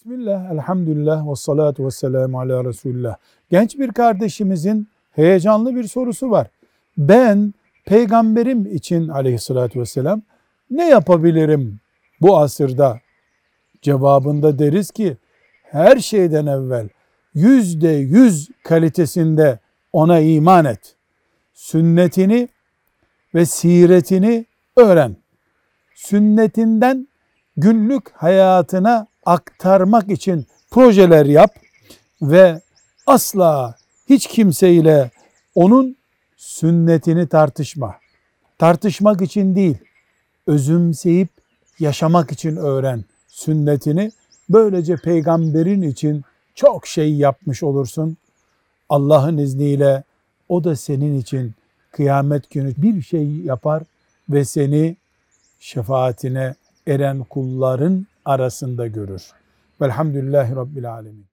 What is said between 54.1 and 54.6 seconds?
ve